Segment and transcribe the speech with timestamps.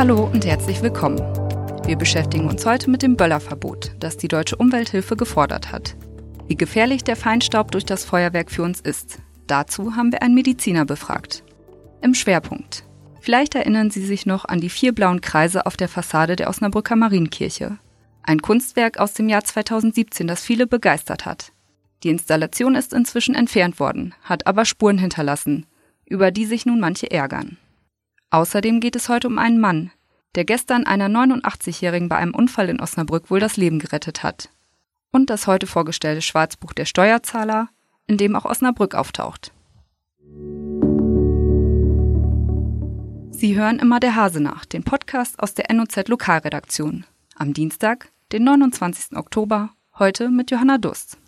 [0.00, 1.18] Hallo und herzlich willkommen.
[1.84, 5.94] Wir beschäftigen uns heute mit dem Böllerverbot, das die Deutsche Umwelthilfe gefordert hat.
[6.48, 10.86] Wie gefährlich der Feinstaub durch das Feuerwerk für uns ist, dazu haben wir einen Mediziner
[10.86, 11.44] befragt.
[12.00, 12.84] Im Schwerpunkt.
[13.20, 16.96] Vielleicht erinnern Sie sich noch an die vier blauen Kreise auf der Fassade der Osnabrücker
[16.96, 17.76] Marienkirche.
[18.22, 21.52] Ein Kunstwerk aus dem Jahr 2017, das viele begeistert hat.
[22.04, 25.66] Die Installation ist inzwischen entfernt worden, hat aber Spuren hinterlassen,
[26.06, 27.58] über die sich nun manche ärgern.
[28.30, 29.90] Außerdem geht es heute um einen Mann,
[30.36, 34.50] der gestern einer 89-Jährigen bei einem Unfall in Osnabrück wohl das Leben gerettet hat.
[35.10, 37.68] Und das heute vorgestellte Schwarzbuch der Steuerzahler,
[38.06, 39.52] in dem auch Osnabrück auftaucht.
[43.32, 47.06] Sie hören immer der Hase nach, den Podcast aus der NOZ Lokalredaktion.
[47.34, 49.16] Am Dienstag, den 29.
[49.16, 51.18] Oktober, heute mit Johanna Dust.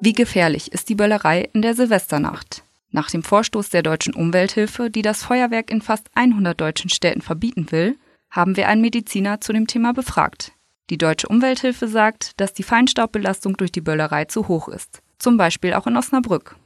[0.00, 2.67] Wie gefährlich ist die Böllerei in der Silvesternacht?
[2.90, 7.70] Nach dem Vorstoß der deutschen Umwelthilfe, die das Feuerwerk in fast 100 deutschen Städten verbieten
[7.70, 7.98] will,
[8.30, 10.52] haben wir einen Mediziner zu dem Thema befragt.
[10.90, 15.74] Die deutsche Umwelthilfe sagt, dass die Feinstaubbelastung durch die Böllerei zu hoch ist, zum Beispiel
[15.74, 16.56] auch in Osnabrück.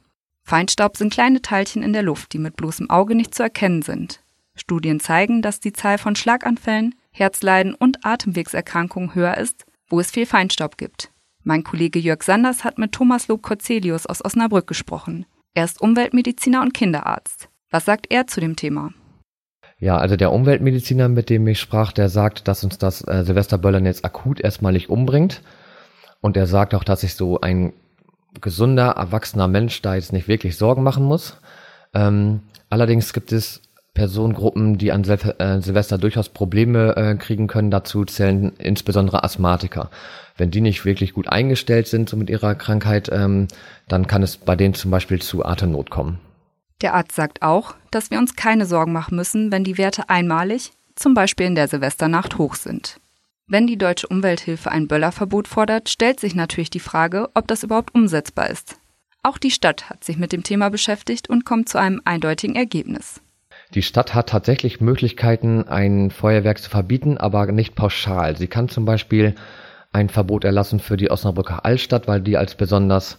[0.43, 4.21] Feinstaub sind kleine Teilchen in der Luft, die mit bloßem Auge nicht zu erkennen sind.
[4.55, 10.25] Studien zeigen, dass die Zahl von Schlaganfällen, Herzleiden und Atemwegserkrankungen höher ist, wo es viel
[10.25, 11.11] Feinstaub gibt.
[11.43, 15.25] Mein Kollege Jörg Sanders hat mit Thomas Lob Corzelius aus Osnabrück gesprochen.
[15.55, 17.47] Er ist Umweltmediziner und Kinderarzt.
[17.69, 18.91] Was sagt er zu dem Thema?
[19.77, 23.85] Ja, also der Umweltmediziner, mit dem ich sprach, der sagt, dass uns das äh, Silvesterböllern
[23.85, 25.41] jetzt akut erstmal nicht umbringt.
[26.21, 27.73] Und er sagt auch, dass sich so ein
[28.41, 31.37] gesunder, erwachsener Mensch da jetzt nicht wirklich Sorgen machen muss.
[31.93, 33.61] Ähm, allerdings gibt es
[33.93, 37.69] Personengruppen, die an Sil äh, Silvester durchaus Probleme äh, kriegen können.
[37.69, 39.91] Dazu zählen insbesondere Asthmatiker.
[40.35, 43.47] Wenn die nicht wirklich gut eingestellt sind so mit ihrer Krankheit, ähm,
[43.87, 46.19] dann kann es bei denen zum Beispiel zu Atemnot kommen.
[46.81, 50.71] Der Arzt sagt auch, dass wir uns keine Sorgen machen müssen, wenn die Werte einmalig,
[50.95, 52.99] zum Beispiel in der Silvesternacht, hoch sind.
[53.47, 57.93] Wenn die deutsche Umwelthilfe ein Böllerverbot fordert, stellt sich natürlich die Frage, ob das überhaupt
[57.93, 58.77] umsetzbar ist.
[59.21, 63.21] Auch die Stadt hat sich mit dem Thema beschäftigt und kommt zu einem eindeutigen Ergebnis.
[63.73, 68.37] Die Stadt hat tatsächlich Möglichkeiten, ein Feuerwerk zu verbieten, aber nicht pauschal.
[68.37, 69.35] Sie kann zum Beispiel
[69.91, 73.17] ein Verbot erlassen für die Osnabrücker Altstadt, weil die als besonders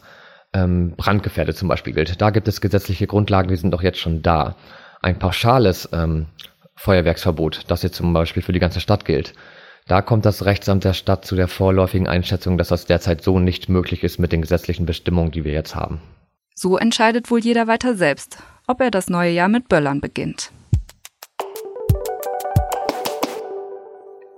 [0.52, 2.20] ähm, brandgefährdet zum Beispiel gilt.
[2.20, 4.56] Da gibt es gesetzliche Grundlagen, die sind doch jetzt schon da.
[5.02, 6.26] Ein pauschales ähm,
[6.76, 9.34] Feuerwerksverbot, das jetzt zum Beispiel für die ganze Stadt gilt,
[9.86, 13.68] da kommt das Rechtsamt der Stadt zu der vorläufigen Einschätzung, dass das derzeit so nicht
[13.68, 16.00] möglich ist mit den gesetzlichen Bestimmungen, die wir jetzt haben.
[16.54, 20.52] So entscheidet wohl jeder weiter selbst, ob er das neue Jahr mit Böllern beginnt.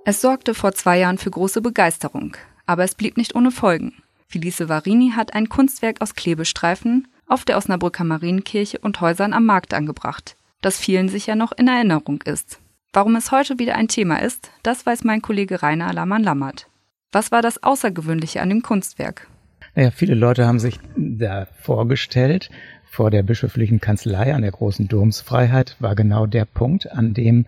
[0.04, 3.94] Es sorgte vor zwei Jahren für große Begeisterung, aber es blieb nicht ohne Folgen.
[4.28, 9.74] Felice Varini hat ein Kunstwerk aus Klebestreifen auf der Osnabrücker Marienkirche und Häusern am Markt
[9.74, 12.60] angebracht, das vielen sicher noch in Erinnerung ist.
[12.92, 16.68] Warum es heute wieder ein Thema ist, das weiß mein Kollege Rainer Lamann-Lammert.
[17.12, 19.28] Was war das Außergewöhnliche an dem Kunstwerk?
[19.74, 22.48] Naja, viele Leute haben sich da vorgestellt,
[22.96, 27.44] vor der bischöflichen Kanzlei an der großen Domsfreiheit war genau der Punkt, an dem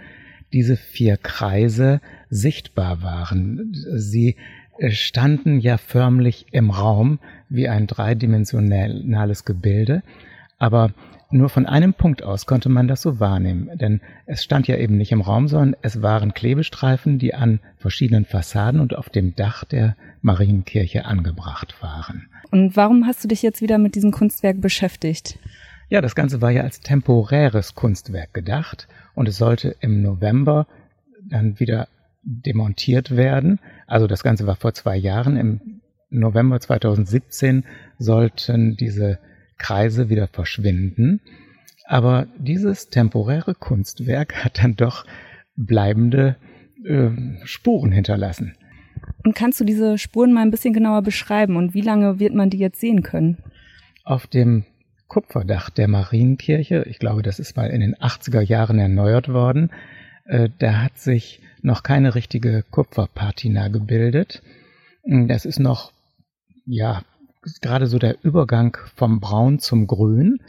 [0.52, 3.72] diese vier Kreise sichtbar waren.
[3.72, 4.36] Sie
[4.76, 10.02] äh, standen ja förmlich im Raum wie ein dreidimensionales Gebilde,
[10.58, 10.92] aber
[11.30, 14.96] nur von einem Punkt aus konnte man das so wahrnehmen, denn es stand ja eben
[14.96, 19.64] nicht im Raum, sondern es waren Klebestreifen, die an verschiedenen Fassaden und auf dem Dach
[19.64, 22.28] der Marienkirche angebracht waren.
[22.50, 25.38] Und warum hast du dich jetzt wieder mit diesem Kunstwerk beschäftigt?
[25.90, 30.66] Ja, das Ganze war ja als temporäres Kunstwerk gedacht und es sollte im November
[31.28, 31.88] dann wieder
[32.22, 33.58] demontiert werden.
[33.86, 35.36] Also das Ganze war vor zwei Jahren.
[35.36, 35.80] Im
[36.10, 37.64] November 2017
[37.98, 39.18] sollten diese
[39.58, 41.20] Kreise wieder verschwinden.
[41.86, 45.04] Aber dieses temporäre Kunstwerk hat dann doch
[45.56, 46.36] bleibende
[46.84, 47.10] äh,
[47.44, 48.54] Spuren hinterlassen.
[49.24, 52.50] Und kannst du diese Spuren mal ein bisschen genauer beschreiben und wie lange wird man
[52.50, 53.38] die jetzt sehen können?
[54.04, 54.64] Auf dem
[55.08, 59.70] Kupferdach der Marienkirche, ich glaube, das ist mal in den 80er Jahren erneuert worden,
[60.26, 64.42] äh, da hat sich noch keine richtige Kupferpatina gebildet.
[65.04, 65.92] Das ist noch,
[66.66, 67.02] ja,
[67.62, 70.40] gerade so der Übergang vom Braun zum Grün.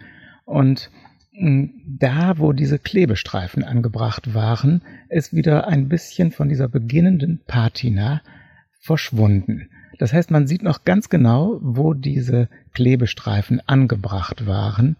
[0.45, 0.89] Und
[1.31, 8.21] da, wo diese Klebestreifen angebracht waren, ist wieder ein bisschen von dieser beginnenden Patina
[8.81, 9.69] verschwunden.
[9.99, 14.95] Das heißt, man sieht noch ganz genau, wo diese Klebestreifen angebracht waren.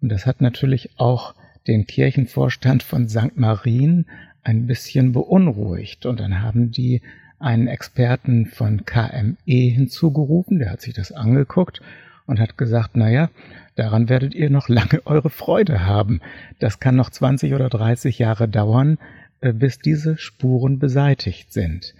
[0.00, 1.34] Und das hat natürlich auch
[1.66, 3.36] den Kirchenvorstand von St.
[3.36, 4.06] Marien
[4.42, 6.06] ein bisschen beunruhigt.
[6.06, 7.02] Und dann haben die
[7.40, 11.80] einen Experten von KME hinzugerufen, der hat sich das angeguckt
[12.26, 13.30] und hat gesagt, naja,
[13.74, 16.20] daran werdet ihr noch lange eure Freude haben.
[16.58, 18.98] Das kann noch 20 oder 30 Jahre dauern,
[19.40, 21.94] äh, bis diese Spuren beseitigt sind.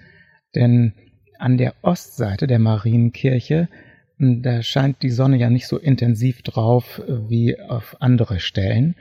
[0.54, 0.92] Denn
[1.38, 3.68] an der Ostseite der Marienkirche,
[4.18, 8.94] hm, da scheint die Sonne ja nicht so intensiv drauf äh, wie auf andere Stellen.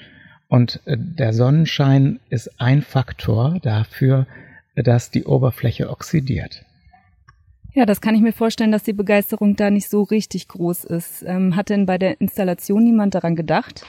[0.47, 4.25] Und äh, der Sonnenschein ist ein Faktor dafür,
[4.83, 6.65] dass die Oberfläche oxidiert.
[7.73, 11.23] Ja, das kann ich mir vorstellen, dass die Begeisterung da nicht so richtig groß ist.
[11.25, 13.85] Ähm, hat denn bei der Installation niemand daran gedacht?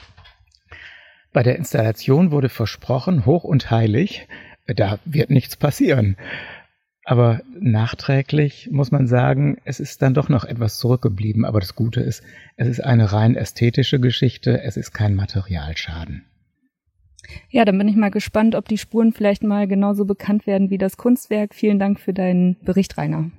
[1.33, 4.27] Bei der Installation wurde versprochen, hoch und heilig,
[4.67, 6.17] da wird nichts passieren.
[7.03, 11.45] Aber nachträglich muss man sagen, es ist dann doch noch etwas zurückgeblieben.
[11.45, 12.23] Aber das Gute ist,
[12.57, 16.25] es ist eine rein ästhetische Geschichte, es ist kein Materialschaden.
[17.49, 20.77] Ja, dann bin ich mal gespannt, ob die Spuren vielleicht mal genauso bekannt werden wie
[20.77, 21.53] das Kunstwerk.
[21.53, 23.31] Vielen Dank für deinen Bericht, Rainer.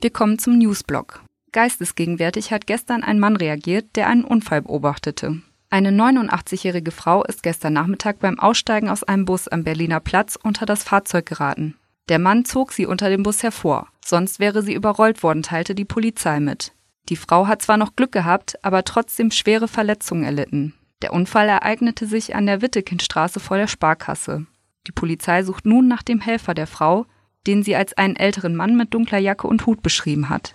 [0.00, 1.22] Wir kommen zum Newsblog.
[1.52, 5.42] Geistesgegenwärtig hat gestern ein Mann reagiert, der einen Unfall beobachtete.
[5.70, 10.66] Eine 89-jährige Frau ist gestern Nachmittag beim Aussteigen aus einem Bus am Berliner Platz unter
[10.66, 11.74] das Fahrzeug geraten.
[12.08, 15.84] Der Mann zog sie unter dem Bus hervor, sonst wäre sie überrollt worden, teilte die
[15.84, 16.72] Polizei mit.
[17.08, 20.74] Die Frau hat zwar noch Glück gehabt, aber trotzdem schwere Verletzungen erlitten.
[21.00, 24.46] Der Unfall ereignete sich an der Wittekindstraße vor der Sparkasse.
[24.86, 27.06] Die Polizei sucht nun nach dem Helfer der Frau,
[27.46, 30.54] den sie als einen älteren Mann mit dunkler Jacke und Hut beschrieben hat.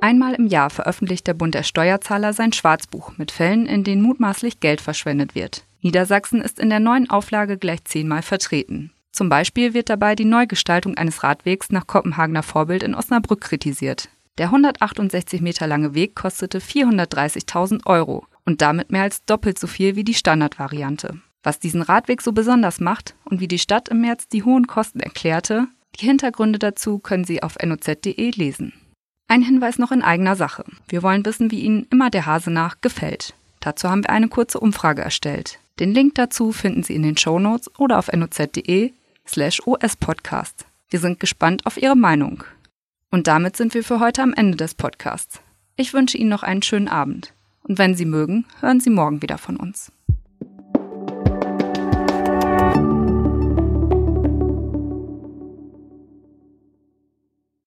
[0.00, 4.60] Einmal im Jahr veröffentlicht der Bund der Steuerzahler sein Schwarzbuch mit Fällen, in denen mutmaßlich
[4.60, 5.64] Geld verschwendet wird.
[5.82, 8.92] Niedersachsen ist in der neuen Auflage gleich zehnmal vertreten.
[9.18, 14.10] Zum Beispiel wird dabei die Neugestaltung eines Radwegs nach Kopenhagener Vorbild in Osnabrück kritisiert.
[14.38, 19.96] Der 168 Meter lange Weg kostete 430.000 Euro und damit mehr als doppelt so viel
[19.96, 21.20] wie die Standardvariante.
[21.42, 25.00] Was diesen Radweg so besonders macht und wie die Stadt im März die hohen Kosten
[25.00, 25.66] erklärte,
[25.98, 28.72] die Hintergründe dazu können Sie auf noz.de lesen.
[29.26, 30.64] Ein Hinweis noch in eigener Sache.
[30.86, 33.34] Wir wollen wissen, wie Ihnen immer der Hase nach gefällt.
[33.58, 35.58] Dazu haben wir eine kurze Umfrage erstellt.
[35.80, 38.92] Den Link dazu finden Sie in den Shownotes oder auf noz.de
[39.28, 40.66] slash ospodcast.
[40.90, 42.44] Wir sind gespannt auf Ihre Meinung.
[43.10, 45.40] Und damit sind wir für heute am Ende des Podcasts.
[45.76, 47.32] Ich wünsche Ihnen noch einen schönen Abend.
[47.62, 49.92] Und wenn Sie mögen, hören Sie morgen wieder von uns.